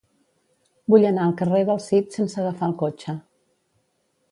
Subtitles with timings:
[0.93, 3.19] Vull anar al carrer del Cid sense agafar el cotxe.